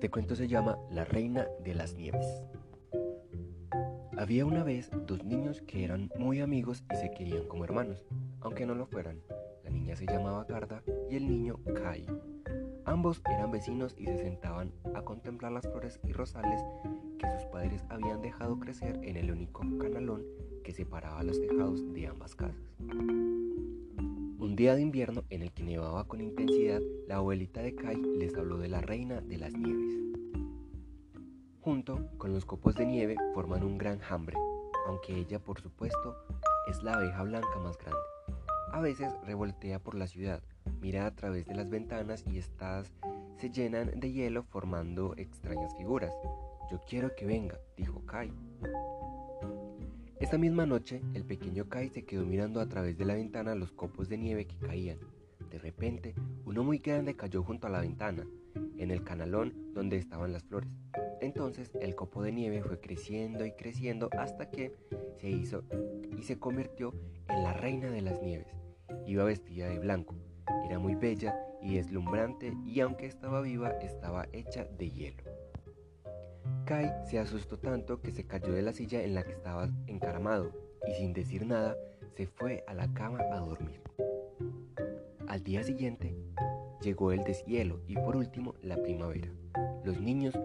Este 0.00 0.10
cuento 0.10 0.34
se 0.34 0.48
llama 0.48 0.78
La 0.90 1.04
Reina 1.04 1.46
de 1.62 1.74
las 1.74 1.92
Nieves. 1.92 2.42
Había 4.16 4.46
una 4.46 4.64
vez 4.64 4.90
dos 5.06 5.22
niños 5.24 5.60
que 5.60 5.84
eran 5.84 6.10
muy 6.18 6.40
amigos 6.40 6.82
y 6.90 6.96
se 6.96 7.10
querían 7.10 7.46
como 7.46 7.64
hermanos, 7.64 8.02
aunque 8.40 8.64
no 8.64 8.74
lo 8.74 8.86
fueran. 8.86 9.20
La 9.62 9.68
niña 9.68 9.96
se 9.96 10.06
llamaba 10.06 10.46
Garda 10.48 10.82
y 11.10 11.16
el 11.16 11.28
niño 11.28 11.60
Kai. 11.74 12.06
Ambos 12.86 13.20
eran 13.26 13.50
vecinos 13.50 13.94
y 13.98 14.06
se 14.06 14.16
sentaban 14.16 14.72
a 14.94 15.02
contemplar 15.02 15.52
las 15.52 15.68
flores 15.68 16.00
y 16.02 16.12
rosales 16.12 16.62
que 17.18 17.30
sus 17.32 17.44
padres 17.50 17.84
habían 17.90 18.22
dejado 18.22 18.58
crecer 18.58 18.98
en 19.02 19.18
el 19.18 19.30
único 19.30 19.60
canalón 19.76 20.24
que 20.64 20.72
separaba 20.72 21.22
los 21.24 21.38
tejados 21.38 21.92
de 21.92 22.06
ambas 22.06 22.34
casas. 22.34 22.56
Día 24.60 24.74
de 24.74 24.82
invierno 24.82 25.24
en 25.30 25.40
el 25.40 25.52
que 25.52 25.62
nevaba 25.62 26.06
con 26.06 26.20
intensidad, 26.20 26.82
la 27.08 27.16
abuelita 27.16 27.62
de 27.62 27.74
Kai 27.74 27.96
les 27.96 28.36
habló 28.36 28.58
de 28.58 28.68
la 28.68 28.82
reina 28.82 29.22
de 29.22 29.38
las 29.38 29.54
nieves. 29.54 29.98
Junto 31.62 32.10
con 32.18 32.34
los 32.34 32.44
copos 32.44 32.74
de 32.74 32.84
nieve 32.84 33.16
forman 33.32 33.64
un 33.64 33.78
gran 33.78 34.00
hambre, 34.10 34.36
aunque 34.86 35.16
ella 35.16 35.38
por 35.38 35.62
supuesto 35.62 36.14
es 36.68 36.82
la 36.82 36.92
abeja 36.92 37.22
blanca 37.22 37.58
más 37.64 37.78
grande. 37.78 38.02
A 38.72 38.82
veces 38.82 39.10
revoltea 39.24 39.78
por 39.78 39.94
la 39.94 40.06
ciudad, 40.06 40.42
mira 40.82 41.06
a 41.06 41.14
través 41.16 41.46
de 41.46 41.54
las 41.54 41.70
ventanas 41.70 42.22
y 42.26 42.36
estas 42.36 42.92
se 43.38 43.48
llenan 43.48 43.98
de 43.98 44.12
hielo 44.12 44.42
formando 44.42 45.14
extrañas 45.16 45.74
figuras. 45.78 46.12
Yo 46.70 46.82
quiero 46.86 47.16
que 47.16 47.24
venga, 47.24 47.58
dijo 47.78 48.04
Kai. 48.04 48.30
Esta 50.20 50.36
misma 50.36 50.66
noche, 50.66 51.00
el 51.14 51.24
pequeño 51.24 51.70
Kai 51.70 51.88
se 51.88 52.04
quedó 52.04 52.26
mirando 52.26 52.60
a 52.60 52.68
través 52.68 52.98
de 52.98 53.06
la 53.06 53.14
ventana 53.14 53.54
los 53.54 53.72
copos 53.72 54.10
de 54.10 54.18
nieve 54.18 54.46
que 54.46 54.58
caían. 54.58 54.98
De 55.50 55.58
repente, 55.58 56.14
uno 56.44 56.62
muy 56.62 56.76
grande 56.76 57.16
cayó 57.16 57.42
junto 57.42 57.66
a 57.66 57.70
la 57.70 57.80
ventana, 57.80 58.26
en 58.76 58.90
el 58.90 59.02
canalón 59.02 59.72
donde 59.72 59.96
estaban 59.96 60.34
las 60.34 60.44
flores. 60.44 60.68
Entonces 61.22 61.72
el 61.80 61.94
copo 61.94 62.22
de 62.22 62.32
nieve 62.32 62.62
fue 62.62 62.78
creciendo 62.80 63.46
y 63.46 63.52
creciendo 63.52 64.10
hasta 64.18 64.50
que 64.50 64.76
se 65.16 65.30
hizo 65.30 65.64
y 66.18 66.22
se 66.22 66.38
convirtió 66.38 66.92
en 67.30 67.42
la 67.42 67.54
reina 67.54 67.90
de 67.90 68.02
las 68.02 68.20
nieves. 68.20 68.54
Iba 69.06 69.24
vestida 69.24 69.70
de 69.70 69.78
blanco, 69.78 70.16
era 70.66 70.78
muy 70.78 70.96
bella 70.96 71.34
y 71.62 71.76
deslumbrante 71.76 72.52
y 72.66 72.80
aunque 72.80 73.06
estaba 73.06 73.40
viva 73.40 73.70
estaba 73.80 74.28
hecha 74.32 74.64
de 74.64 74.90
hielo. 74.90 75.29
Kai 76.70 76.92
se 77.04 77.18
asustó 77.18 77.58
tanto 77.58 78.00
que 78.00 78.12
se 78.12 78.28
cayó 78.28 78.52
de 78.52 78.62
la 78.62 78.72
silla 78.72 79.02
en 79.02 79.12
la 79.16 79.24
que 79.24 79.32
estaba 79.32 79.68
encaramado 79.88 80.52
y 80.86 80.92
sin 80.92 81.12
decir 81.12 81.44
nada 81.44 81.76
se 82.14 82.28
fue 82.28 82.62
a 82.68 82.74
la 82.74 82.86
cama 82.94 83.18
a 83.32 83.40
dormir. 83.40 83.80
Al 85.26 85.42
día 85.42 85.64
siguiente 85.64 86.14
llegó 86.80 87.10
el 87.10 87.24
deshielo 87.24 87.80
y 87.88 87.96
por 87.96 88.14
último 88.14 88.54
la 88.62 88.80
primavera. 88.80 89.32
Los 89.82 90.00
niños 90.00 90.38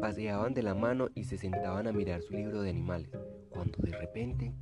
paseaban 0.00 0.54
de 0.54 0.62
la 0.62 0.76
mano 0.76 1.08
y 1.16 1.24
se 1.24 1.36
sentaban 1.36 1.88
a 1.88 1.92
mirar 1.92 2.22
su 2.22 2.32
libro 2.34 2.62
de 2.62 2.70
animales, 2.70 3.10
cuando 3.48 3.76
de 3.82 3.90
repente... 3.90 4.54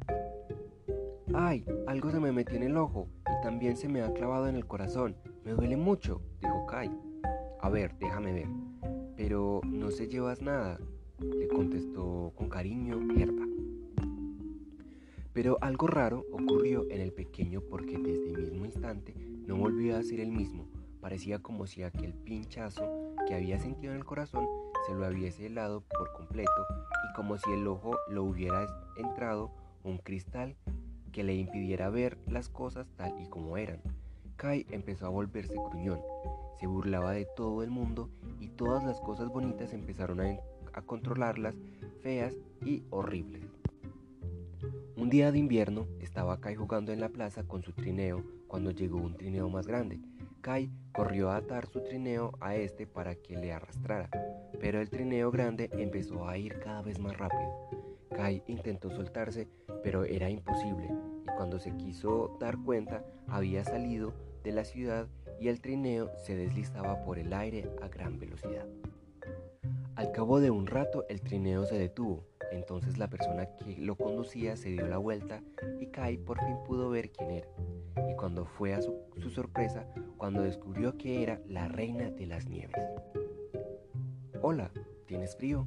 ¡Ay! 1.34 1.66
Algo 1.86 2.10
se 2.10 2.18
me 2.18 2.32
metió 2.32 2.56
en 2.56 2.62
el 2.62 2.78
ojo 2.78 3.08
y 3.26 3.42
también 3.42 3.76
se 3.76 3.90
me 3.90 4.00
ha 4.00 4.10
clavado 4.14 4.48
en 4.48 4.56
el 4.56 4.64
corazón. 4.64 5.18
Me 5.44 5.52
duele 5.52 5.76
mucho, 5.76 6.22
dijo 6.40 6.64
Kai. 6.64 6.90
A 7.60 7.68
ver, 7.68 7.94
déjame 7.98 8.32
ver. 8.32 8.48
Pero 9.18 9.60
no 9.64 9.90
se 9.90 10.06
llevas 10.06 10.42
nada, 10.42 10.78
le 11.18 11.48
contestó 11.48 12.32
con 12.36 12.48
cariño 12.48 13.00
Gerda. 13.12 13.44
Pero 15.32 15.58
algo 15.60 15.88
raro 15.88 16.24
ocurrió 16.30 16.86
en 16.88 17.00
el 17.00 17.12
pequeño 17.12 17.60
porque 17.60 17.98
desde 17.98 18.30
el 18.30 18.38
mismo 18.38 18.64
instante 18.64 19.16
no 19.44 19.56
volvió 19.56 19.96
a 19.96 20.04
ser 20.04 20.20
el 20.20 20.30
mismo. 20.30 20.68
Parecía 21.00 21.40
como 21.40 21.66
si 21.66 21.82
aquel 21.82 22.14
pinchazo 22.14 22.84
que 23.26 23.34
había 23.34 23.58
sentido 23.58 23.92
en 23.92 23.98
el 23.98 24.04
corazón 24.04 24.46
se 24.86 24.94
lo 24.94 25.08
hubiese 25.08 25.46
helado 25.46 25.80
por 25.80 26.12
completo 26.12 26.66
y 27.10 27.16
como 27.16 27.38
si 27.38 27.50
el 27.50 27.66
ojo 27.66 27.96
lo 28.08 28.22
hubiera 28.22 28.68
entrado 28.98 29.50
un 29.82 29.98
cristal 29.98 30.54
que 31.10 31.24
le 31.24 31.34
impidiera 31.34 31.90
ver 31.90 32.18
las 32.28 32.48
cosas 32.48 32.86
tal 32.96 33.20
y 33.20 33.26
como 33.26 33.56
eran. 33.56 33.80
Kai 34.36 34.64
empezó 34.70 35.06
a 35.06 35.10
volverse 35.10 35.54
gruñón, 35.54 35.98
se 36.60 36.68
burlaba 36.68 37.10
de 37.10 37.26
todo 37.36 37.64
el 37.64 37.70
mundo 37.70 38.10
y 38.40 38.48
todas 38.48 38.84
las 38.84 39.00
cosas 39.00 39.28
bonitas 39.28 39.72
empezaron 39.72 40.20
a, 40.20 40.38
a 40.72 40.82
controlarlas 40.82 41.54
feas 42.02 42.34
y 42.64 42.84
horribles. 42.90 43.44
Un 44.96 45.10
día 45.10 45.30
de 45.30 45.38
invierno 45.38 45.86
estaba 46.00 46.40
Kai 46.40 46.56
jugando 46.56 46.92
en 46.92 47.00
la 47.00 47.08
plaza 47.08 47.44
con 47.44 47.62
su 47.62 47.72
trineo 47.72 48.24
cuando 48.48 48.72
llegó 48.72 48.98
un 48.98 49.16
trineo 49.16 49.48
más 49.48 49.66
grande. 49.66 50.00
Kai 50.40 50.70
corrió 50.92 51.30
a 51.30 51.36
atar 51.36 51.66
su 51.66 51.82
trineo 51.82 52.32
a 52.40 52.56
este 52.56 52.86
para 52.86 53.14
que 53.14 53.36
le 53.36 53.52
arrastrara, 53.52 54.10
pero 54.60 54.80
el 54.80 54.90
trineo 54.90 55.30
grande 55.30 55.70
empezó 55.72 56.28
a 56.28 56.36
ir 56.38 56.58
cada 56.58 56.82
vez 56.82 56.98
más 56.98 57.16
rápido. 57.16 57.68
Kai 58.10 58.42
intentó 58.48 58.90
soltarse, 58.90 59.48
pero 59.82 60.04
era 60.04 60.30
imposible, 60.30 60.90
y 61.28 61.36
cuando 61.36 61.58
se 61.58 61.76
quiso 61.76 62.36
dar 62.40 62.56
cuenta 62.58 63.04
había 63.26 63.64
salido 63.64 64.12
de 64.42 64.52
la 64.52 64.64
ciudad 64.64 65.06
y 65.40 65.48
el 65.48 65.60
trineo 65.60 66.10
se 66.24 66.34
deslizaba 66.34 67.04
por 67.04 67.18
el 67.18 67.32
aire 67.32 67.70
a 67.82 67.88
gran 67.88 68.18
velocidad. 68.18 68.66
Al 69.94 70.12
cabo 70.12 70.40
de 70.40 70.50
un 70.50 70.66
rato 70.66 71.04
el 71.08 71.20
trineo 71.20 71.66
se 71.66 71.76
detuvo, 71.76 72.24
entonces 72.52 72.98
la 72.98 73.08
persona 73.08 73.46
que 73.56 73.76
lo 73.78 73.96
conducía 73.96 74.56
se 74.56 74.70
dio 74.70 74.86
la 74.86 74.98
vuelta 74.98 75.42
y 75.80 75.86
Kai 75.86 76.16
por 76.16 76.38
fin 76.38 76.56
pudo 76.66 76.88
ver 76.88 77.10
quién 77.10 77.30
era. 77.30 77.48
Y 78.08 78.14
cuando 78.14 78.46
fue 78.46 78.74
a 78.74 78.80
su, 78.80 78.94
su 79.18 79.30
sorpresa 79.30 79.86
cuando 80.16 80.42
descubrió 80.42 80.96
que 80.96 81.22
era 81.22 81.40
la 81.48 81.68
reina 81.68 82.10
de 82.10 82.26
las 82.26 82.48
nieves. 82.48 82.76
Hola, 84.40 84.70
¿tienes 85.06 85.36
frío? 85.36 85.66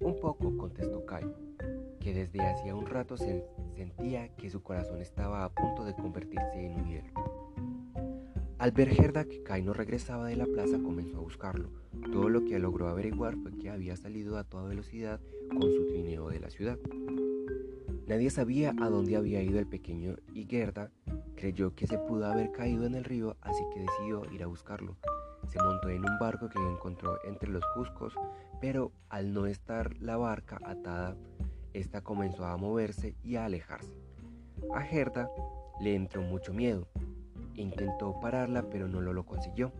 Un 0.00 0.18
poco, 0.20 0.56
contestó 0.56 1.04
Kai, 1.04 1.24
que 2.00 2.14
desde 2.14 2.40
hacía 2.40 2.74
un 2.74 2.86
rato 2.86 3.16
se 3.16 3.44
sentía 3.78 4.28
que 4.34 4.50
su 4.50 4.60
corazón 4.60 5.00
estaba 5.00 5.44
a 5.44 5.50
punto 5.50 5.84
de 5.84 5.94
convertirse 5.94 6.66
en 6.66 6.80
un 6.80 6.88
hielo. 6.88 7.12
Al 8.58 8.72
ver 8.72 8.88
Gerda 8.88 9.24
que 9.24 9.44
Kai 9.44 9.62
no 9.62 9.72
regresaba 9.72 10.26
de 10.26 10.34
la 10.34 10.46
plaza, 10.46 10.80
comenzó 10.82 11.18
a 11.18 11.20
buscarlo. 11.20 11.70
Todo 12.10 12.28
lo 12.28 12.44
que 12.44 12.58
logró 12.58 12.88
averiguar 12.88 13.36
fue 13.36 13.56
que 13.56 13.70
había 13.70 13.96
salido 13.96 14.36
a 14.36 14.42
toda 14.42 14.68
velocidad 14.68 15.20
con 15.48 15.62
su 15.62 15.86
trineo 15.86 16.28
de 16.28 16.40
la 16.40 16.50
ciudad. 16.50 16.76
Nadie 18.08 18.30
sabía 18.30 18.74
a 18.80 18.88
dónde 18.88 19.14
había 19.14 19.42
ido 19.42 19.60
el 19.60 19.68
pequeño 19.68 20.16
y 20.34 20.46
Gerda 20.46 20.90
creyó 21.36 21.76
que 21.76 21.86
se 21.86 21.98
pudo 21.98 22.26
haber 22.26 22.50
caído 22.50 22.84
en 22.84 22.96
el 22.96 23.04
río, 23.04 23.36
así 23.42 23.62
que 23.72 23.80
decidió 23.80 24.24
ir 24.32 24.42
a 24.42 24.48
buscarlo. 24.48 24.96
Se 25.46 25.62
montó 25.62 25.88
en 25.88 26.04
un 26.04 26.18
barco 26.18 26.48
que 26.48 26.58
encontró 26.58 27.16
entre 27.24 27.50
los 27.50 27.64
juscos, 27.76 28.12
pero 28.60 28.90
al 29.08 29.32
no 29.32 29.46
estar 29.46 29.96
la 30.00 30.16
barca 30.16 30.58
atada, 30.64 31.16
esta 31.72 32.02
comenzó 32.02 32.44
a 32.44 32.56
moverse 32.56 33.14
y 33.22 33.36
a 33.36 33.44
alejarse. 33.44 33.92
A 34.74 34.82
Gerda 34.82 35.30
le 35.80 35.94
entró 35.94 36.22
mucho 36.22 36.52
miedo 36.52 36.88
Intentó 37.58 38.20
pararla 38.20 38.70
pero 38.70 38.86
no 38.86 39.00
lo, 39.00 39.26
consiguió. 39.26 39.72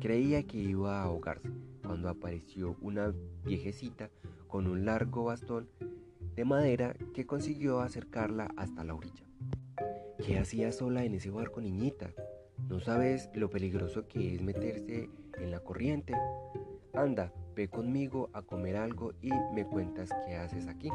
Creía 0.00 0.42
que 0.44 0.56
iba 0.56 0.98
a 0.98 1.04
ahogarse 1.04 1.50
cuando 1.82 2.08
apareció 2.08 2.76
una 2.80 3.12
viejecita 3.44 4.10
con 4.46 4.66
un 4.66 4.86
largo 4.86 5.24
bastón 5.24 5.68
de 6.34 6.46
madera 6.46 6.96
que 7.12 7.26
consiguió 7.26 7.80
acercarla 7.80 8.48
hasta 8.56 8.82
la 8.82 8.94
orilla. 8.94 9.26
¿Qué 10.24 10.38
hacía 10.38 10.72
sola 10.72 11.04
en 11.04 11.16
ese 11.16 11.28
barco, 11.28 11.60
niñita? 11.60 12.10
¿No 12.70 12.80
sabes 12.80 13.28
lo 13.34 13.50
peligroso 13.50 14.08
que 14.08 14.34
es 14.34 14.40
meterse 14.40 15.10
en 15.38 15.50
la 15.50 15.60
corriente? 15.60 16.14
Anda, 16.94 17.30
ve 17.58 17.68
conmigo 17.68 18.30
a 18.34 18.42
comer 18.42 18.76
algo 18.76 19.14
y 19.20 19.30
me 19.52 19.66
cuentas 19.66 20.10
qué 20.24 20.36
haces 20.36 20.68
aquí. 20.68 20.90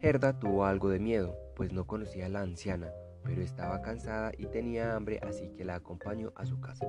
Gerda 0.00 0.36
tuvo 0.40 0.64
algo 0.64 0.88
de 0.90 0.98
miedo, 0.98 1.38
pues 1.54 1.72
no 1.72 1.86
conocía 1.86 2.26
a 2.26 2.28
la 2.28 2.40
anciana, 2.40 2.90
pero 3.22 3.40
estaba 3.40 3.80
cansada 3.80 4.32
y 4.36 4.46
tenía 4.46 4.96
hambre, 4.96 5.20
así 5.22 5.50
que 5.56 5.64
la 5.64 5.76
acompañó 5.76 6.32
a 6.34 6.44
su 6.44 6.60
casa. 6.60 6.88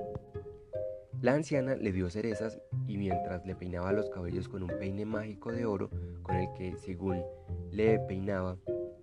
La 1.22 1.34
anciana 1.34 1.76
le 1.76 1.92
dio 1.92 2.10
cerezas 2.10 2.60
y 2.88 2.98
mientras 2.98 3.46
le 3.46 3.54
peinaba 3.54 3.92
los 3.92 4.10
cabellos 4.10 4.48
con 4.48 4.64
un 4.64 4.76
peine 4.80 5.06
mágico 5.06 5.52
de 5.52 5.64
oro, 5.64 5.88
con 6.24 6.34
el 6.34 6.52
que, 6.54 6.76
según 6.76 7.22
le 7.70 8.00
peinaba, 8.00 8.56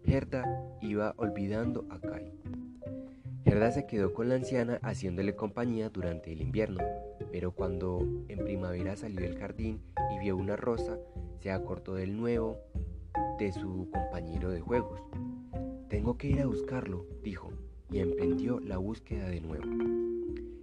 Gerda 0.04 0.44
iba 0.82 1.14
olvidando 1.16 1.86
a 1.90 2.00
Kai. 2.02 2.34
Gerda 3.46 3.72
se 3.72 3.86
quedó 3.86 4.14
con 4.14 4.28
la 4.28 4.36
anciana 4.36 4.80
haciéndole 4.84 5.36
compañía 5.36 5.90
durante 5.90 6.34
el 6.34 6.42
invierno, 6.42 6.84
pero 7.34 7.52
cuando 7.52 8.00
en 8.28 8.46
primavera 8.46 8.96
salió 8.96 9.22
del 9.22 9.40
jardín 9.40 9.82
y 10.14 10.20
vio 10.20 10.38
una 10.38 10.56
rosa, 10.56 11.00
se 11.42 11.50
acordó 11.50 11.96
del 11.96 12.16
nuevo 12.16 12.60
de 13.40 13.52
su 13.52 13.90
compañero 13.92 14.52
de 14.52 14.62
juegos. 14.62 15.02
Tengo 15.90 16.16
que 16.16 16.28
ir 16.28 16.42
a 16.42 16.46
buscarlo, 16.46 17.08
dijo, 17.24 17.50
y 17.90 18.02
emprendió 18.02 18.60
la 18.60 18.78
búsqueda 18.78 19.30
de 19.30 19.42
nuevo. 19.42 19.66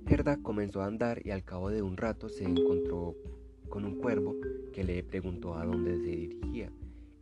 Gerda 0.06 0.36
comenzó 0.40 0.82
a 0.82 0.86
andar 0.86 1.26
y 1.26 1.32
al 1.32 1.42
cabo 1.42 1.70
de 1.70 1.82
un 1.82 1.96
rato 1.96 2.28
se 2.28 2.44
encontró 2.44 3.16
con 3.68 3.84
un 3.84 3.96
cuervo 3.96 4.36
que 4.72 4.84
le 4.84 5.02
preguntó 5.02 5.56
a 5.56 5.64
dónde 5.66 5.96
se 5.96 6.06
dirigía. 6.06 6.70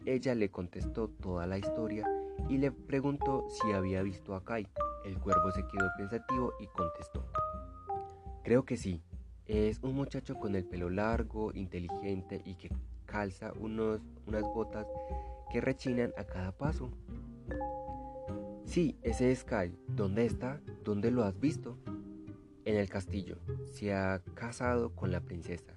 Ella 0.05 0.35
le 0.35 0.51
contestó 0.51 1.09
toda 1.09 1.47
la 1.47 1.57
historia 1.57 2.07
y 2.51 2.59
le 2.59 2.71
preguntó 2.71 3.47
si 3.49 3.73
había 3.73 4.03
visto 4.03 4.35
a 4.35 4.45
Kai. 4.45 4.69
El 5.07 5.19
cuervo 5.19 5.51
se 5.53 5.63
quedó 5.63 5.89
pensativo 5.97 6.53
y 6.61 6.67
contestó. 6.67 7.25
Creo 8.45 8.67
que 8.67 8.77
sí. 8.77 9.03
Es 9.49 9.81
un 9.83 9.95
muchacho 9.95 10.35
con 10.35 10.55
el 10.55 10.67
pelo 10.67 10.91
largo, 10.91 11.53
inteligente 11.55 12.43
y 12.45 12.55
que 12.57 12.71
calza 13.07 13.55
unos, 13.59 14.03
unas 14.27 14.43
botas 14.43 14.87
que 15.51 15.63
rechinan 15.63 16.13
a 16.19 16.25
cada 16.25 16.53
paso. 16.53 16.91
Sí, 18.67 18.99
ese 19.01 19.33
es 19.33 19.45
Kai. 19.45 19.73
¿Dónde 19.89 20.27
está? 20.27 20.61
¿Dónde 20.85 21.11
lo 21.11 21.25
has 21.25 21.41
visto? 21.41 21.79
En 22.67 22.77
el 22.77 22.91
castillo. 22.91 23.39
Se 23.73 23.95
ha 23.95 24.23
casado 24.35 24.95
con 24.95 25.11
la 25.11 25.23
princesa. 25.23 25.73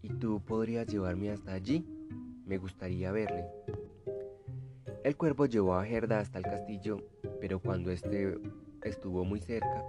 ¿Y 0.00 0.10
tú 0.10 0.40
podrías 0.40 0.86
llevarme 0.86 1.32
hasta 1.32 1.52
allí? 1.52 1.84
Me 2.46 2.58
gustaría 2.58 3.10
verle. 3.10 3.44
El 5.02 5.16
cuervo 5.16 5.46
llevó 5.46 5.74
a 5.74 5.84
Gerda 5.84 6.20
hasta 6.20 6.38
el 6.38 6.44
castillo, 6.44 6.98
pero 7.40 7.58
cuando 7.58 7.90
este 7.90 8.38
estuvo 8.84 9.24
muy 9.24 9.40
cerca 9.40 9.84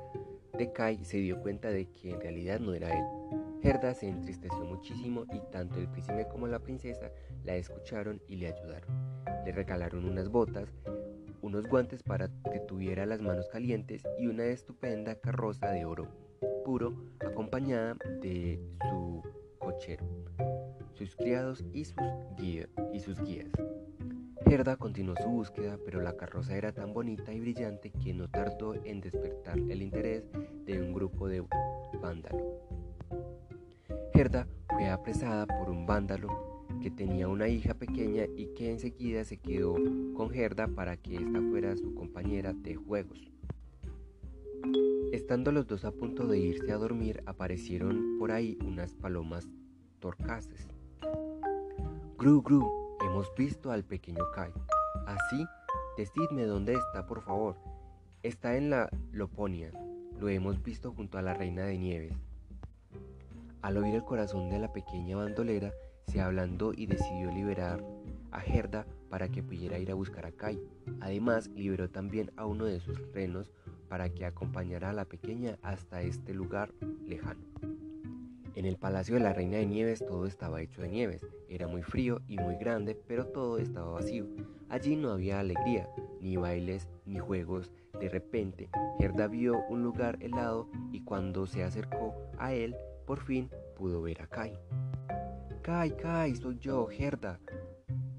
de 0.57 0.71
Kai 0.71 1.03
se 1.03 1.17
dio 1.17 1.39
cuenta 1.41 1.69
de 1.69 1.89
que 1.89 2.11
en 2.11 2.21
realidad 2.21 2.59
no 2.59 2.73
era 2.73 2.89
él. 2.89 3.05
Gerda 3.61 3.93
se 3.93 4.07
entristeció 4.07 4.63
muchísimo 4.63 5.25
y 5.33 5.39
tanto 5.51 5.79
el 5.79 5.87
príncipe 5.89 6.27
como 6.27 6.47
la 6.47 6.59
princesa 6.59 7.11
la 7.43 7.55
escucharon 7.55 8.21
y 8.27 8.37
le 8.37 8.47
ayudaron. 8.47 8.89
Le 9.43 9.51
regalaron 9.51 10.05
unas 10.05 10.29
botas, 10.29 10.69
unos 11.41 11.67
guantes 11.67 12.03
para 12.03 12.29
que 12.51 12.59
tuviera 12.59 13.05
las 13.05 13.21
manos 13.21 13.47
calientes 13.49 14.03
y 14.19 14.27
una 14.27 14.45
estupenda 14.45 15.15
carroza 15.15 15.71
de 15.71 15.85
oro 15.85 16.07
puro 16.63 16.93
acompañada 17.19 17.95
de 18.21 18.59
su 18.89 19.21
cochero, 19.59 20.05
sus 20.93 21.15
criados 21.15 21.63
y 21.73 21.85
sus 21.85 23.21
guías. 23.23 23.49
Gerda 24.47 24.77
continuó 24.77 25.15
su 25.21 25.27
búsqueda, 25.27 25.79
pero 25.83 26.01
la 26.01 26.15
carroza 26.15 26.55
era 26.55 26.71
tan 26.71 26.93
bonita 26.93 27.33
y 27.33 27.39
brillante 27.39 27.91
que 27.91 28.13
no 28.13 28.29
tardó 28.29 28.75
en 28.75 29.01
despertar 29.01 29.57
el 29.57 29.81
interés 29.81 30.23
de 30.65 30.81
un 30.81 30.93
grupo 30.93 31.27
de 31.27 31.43
vándalos. 31.99 32.43
Gerda 34.13 34.47
fue 34.69 34.87
apresada 34.87 35.47
por 35.47 35.71
un 35.71 35.87
vándalo 35.87 36.29
que 36.79 36.91
tenía 36.91 37.27
una 37.27 37.47
hija 37.47 37.73
pequeña 37.73 38.25
y 38.37 38.53
que 38.53 38.69
enseguida 38.69 39.23
se 39.23 39.37
quedó 39.37 39.73
con 40.13 40.29
Gerda 40.29 40.67
para 40.67 40.95
que 40.95 41.15
ésta 41.15 41.41
fuera 41.49 41.75
su 41.75 41.95
compañera 41.95 42.53
de 42.53 42.75
juegos. 42.75 43.31
Estando 45.11 45.51
los 45.51 45.65
dos 45.65 45.85
a 45.85 45.91
punto 45.91 46.27
de 46.27 46.37
irse 46.37 46.71
a 46.71 46.77
dormir, 46.77 47.23
aparecieron 47.25 48.17
por 48.19 48.31
ahí 48.31 48.59
unas 48.63 48.93
palomas 48.93 49.49
torcaces. 49.99 50.67
Gru, 52.17 52.41
gru, 52.41 52.84
Hemos 53.05 53.31
visto 53.35 53.71
al 53.71 53.83
pequeño 53.83 54.31
Kai. 54.33 54.51
Así, 55.05 55.45
decidme 55.95 56.45
dónde 56.45 56.73
está, 56.73 57.05
por 57.05 57.21
favor. 57.21 57.55
Está 58.23 58.57
en 58.57 58.71
la 58.71 58.89
Loponia. 59.11 59.71
Lo 60.19 60.27
hemos 60.27 60.63
visto 60.63 60.91
junto 60.91 61.19
a 61.19 61.21
la 61.21 61.35
Reina 61.35 61.65
de 61.65 61.77
Nieves. 61.77 62.13
Al 63.61 63.77
oír 63.77 63.93
el 63.93 64.03
corazón 64.03 64.49
de 64.49 64.57
la 64.57 64.73
pequeña 64.73 65.17
bandolera, 65.17 65.71
se 66.07 66.19
ablandó 66.19 66.73
y 66.73 66.87
decidió 66.87 67.29
liberar 67.29 67.85
a 68.31 68.39
Gerda 68.39 68.87
para 69.11 69.29
que 69.29 69.43
pudiera 69.43 69.77
ir 69.77 69.91
a 69.91 69.95
buscar 69.95 70.25
a 70.25 70.31
Kai. 70.31 70.59
Además, 70.99 71.47
liberó 71.49 71.87
también 71.91 72.31
a 72.37 72.47
uno 72.47 72.65
de 72.65 72.79
sus 72.79 72.99
renos 73.13 73.51
para 73.87 74.09
que 74.09 74.25
acompañara 74.25 74.89
a 74.89 74.93
la 74.93 75.05
pequeña 75.05 75.59
hasta 75.61 76.01
este 76.01 76.33
lugar 76.33 76.73
lejano. 77.05 77.54
En 78.55 78.65
el 78.65 78.77
palacio 78.77 79.15
de 79.15 79.21
la 79.21 79.33
Reina 79.33 79.57
de 79.57 79.65
Nieves 79.65 79.99
todo 79.99 80.25
estaba 80.25 80.61
hecho 80.61 80.81
de 80.81 80.87
nieves. 80.87 81.27
Era 81.49 81.67
muy 81.67 81.83
frío 81.83 82.21
y 82.25 82.37
muy 82.37 82.55
grande, 82.55 82.95
pero 83.07 83.27
todo 83.27 83.57
estaba 83.57 83.91
vacío. 83.91 84.25
Allí 84.69 84.95
no 84.95 85.11
había 85.11 85.41
alegría, 85.41 85.89
ni 86.21 86.37
bailes, 86.37 86.87
ni 87.05 87.19
juegos. 87.19 87.73
De 87.99 88.07
repente, 88.07 88.69
Gerda 88.97 89.27
vio 89.27 89.59
un 89.69 89.83
lugar 89.83 90.17
helado 90.21 90.69
y 90.93 91.01
cuando 91.01 91.45
se 91.45 91.63
acercó 91.63 92.15
a 92.37 92.53
él, 92.53 92.77
por 93.05 93.19
fin 93.19 93.49
pudo 93.75 94.01
ver 94.01 94.21
a 94.21 94.27
Kai. 94.27 94.57
Kai, 95.61 95.91
Kai, 95.97 96.35
soy 96.35 96.57
yo, 96.57 96.87
Gerda. 96.87 97.41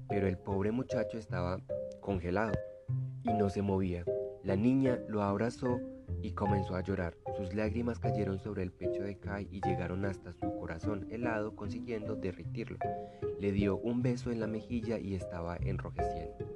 Pero 0.07 0.27
el 0.27 0.37
pobre 0.37 0.71
muchacho 0.71 1.17
estaba 1.17 1.59
congelado 1.99 2.53
y 3.23 3.33
no 3.33 3.49
se 3.49 3.63
movía. 3.63 4.05
La 4.43 4.55
niña 4.55 4.99
lo 5.07 5.23
abrazó 5.23 5.79
y 6.21 6.33
comenzó 6.33 6.75
a 6.75 6.81
llorar. 6.81 7.17
Sus 7.37 7.53
lágrimas 7.53 7.99
cayeron 7.99 8.39
sobre 8.39 8.63
el 8.63 8.71
pecho 8.71 9.03
de 9.03 9.19
Kai 9.19 9.47
y 9.51 9.61
llegaron 9.61 10.05
hasta 10.05 10.33
su 10.33 10.51
corazón 10.59 11.05
helado, 11.11 11.55
consiguiendo 11.55 12.15
derritirlo. 12.15 12.79
Le 13.39 13.51
dio 13.51 13.77
un 13.77 14.01
beso 14.01 14.31
en 14.31 14.39
la 14.39 14.47
mejilla 14.47 14.97
y 14.97 15.13
estaba 15.13 15.55
enrojeciendo. 15.57 16.47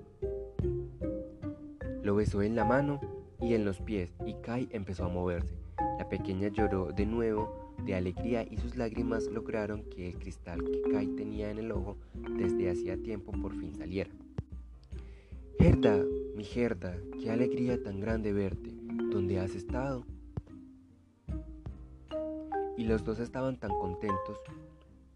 Lo 2.02 2.16
besó 2.16 2.42
en 2.42 2.56
la 2.56 2.66
mano 2.66 3.00
y 3.40 3.54
en 3.54 3.64
los 3.64 3.80
pies 3.80 4.10
y 4.26 4.34
Kai 4.42 4.70
empezó 4.72 5.06
a 5.06 5.10
moverse. 5.10 5.54
La 6.00 6.10
pequeña 6.10 6.48
lloró 6.48 6.92
de 6.92 7.06
nuevo 7.06 7.76
de 7.86 7.94
alegría 7.94 8.44
y 8.50 8.58
sus 8.58 8.76
lágrimas 8.76 9.26
lograron 9.26 9.84
que 9.84 10.08
el 10.08 10.18
cristal 10.18 10.64
que 10.64 10.82
Kai 10.92 11.08
tenía 11.10 11.52
en 11.52 11.60
el 11.60 11.72
ojo 11.72 11.98
desde 12.16 12.72
hacía 12.72 12.98
tiempo 12.98 13.32
por 13.34 13.54
fin 13.54 13.76
saliera. 13.76 14.10
Gerda, 15.60 16.04
mi 16.36 16.44
Gerda, 16.44 16.98
qué 17.20 17.30
alegría 17.30 17.82
tan 17.84 18.00
grande 18.00 18.34
verte. 18.34 18.72
¿Dónde 19.12 19.40
has 19.40 19.54
estado? 19.54 20.06
Y 22.78 22.86
los 22.86 23.04
dos 23.04 23.20
estaban 23.20 23.58
tan 23.58 23.72
contentos, 23.72 24.38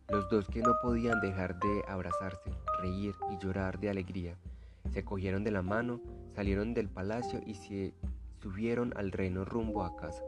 los 0.09 0.29
dos 0.29 0.47
que 0.47 0.61
no 0.61 0.73
podían 0.81 1.19
dejar 1.21 1.57
de 1.59 1.83
abrazarse, 1.87 2.51
reír 2.81 3.15
y 3.31 3.37
llorar 3.43 3.79
de 3.79 3.89
alegría. 3.89 4.37
Se 4.91 5.03
cogieron 5.03 5.43
de 5.43 5.51
la 5.51 5.61
mano, 5.61 5.99
salieron 6.35 6.73
del 6.73 6.89
palacio 6.89 7.41
y 7.45 7.55
se 7.55 7.93
subieron 8.41 8.93
al 8.95 9.11
reino 9.11 9.45
rumbo 9.45 9.83
a 9.83 9.95
casa. 9.95 10.23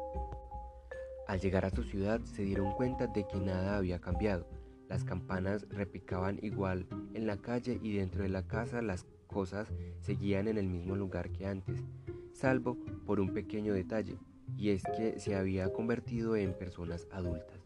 Al 1.28 1.40
llegar 1.40 1.66
a 1.66 1.70
su 1.70 1.84
ciudad 1.84 2.22
se 2.22 2.44
dieron 2.44 2.72
cuenta 2.72 3.08
de 3.08 3.28
que 3.28 3.38
nada 3.38 3.78
había 3.78 4.00
cambiado. 4.00 4.48
Las 4.88 5.04
campanas 5.04 5.68
repicaban 5.70 6.40
igual 6.42 6.88
en 7.14 7.28
la 7.28 7.38
calle 7.38 7.78
y 7.84 7.98
dentro 7.98 8.24
de 8.24 8.30
la 8.30 8.48
casa 8.48 8.82
las 8.82 9.06
cosas 9.28 9.68
seguían 10.00 10.48
en 10.48 10.58
el 10.58 10.68
mismo 10.68 10.96
lugar 10.96 11.30
que 11.32 11.46
antes, 11.46 11.84
salvo 12.32 12.78
por 13.06 13.20
un 13.20 13.34
pequeño 13.34 13.74
detalle 13.74 14.18
y 14.56 14.70
es 14.70 14.84
que 14.96 15.20
se 15.20 15.36
había 15.36 15.72
convertido 15.74 16.36
en 16.36 16.54
personas 16.54 17.08
adultas. 17.12 17.60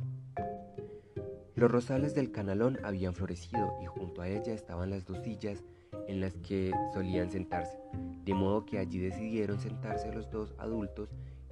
Los 1.55 1.69
rosales 1.69 2.15
del 2.15 2.31
canalón 2.31 2.79
habían 2.83 3.13
florecido 3.13 3.77
y 3.83 3.85
junto 3.85 4.21
a 4.21 4.29
ella 4.29 4.53
estaban 4.53 4.89
las 4.89 5.05
dos 5.05 5.19
sillas 5.23 5.63
en 6.07 6.21
las 6.21 6.33
que 6.37 6.71
solían 6.93 7.29
sentarse, 7.29 7.77
de 8.25 8.33
modo 8.33 8.65
que 8.65 8.79
allí 8.79 8.99
decidieron 8.99 9.59
sentarse 9.59 10.11
los 10.11 10.29
dos 10.31 10.53
adultos 10.57 11.09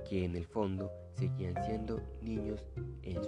que 0.09 0.23
en 0.23 0.35
el 0.35 0.45
fondo 0.45 0.91
seguían 1.15 1.53
siendo 1.65 2.01
niños 2.21 2.65
en 3.03 3.21